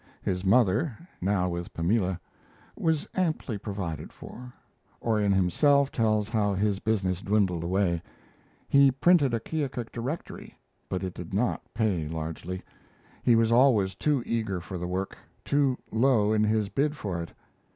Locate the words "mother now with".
0.43-1.71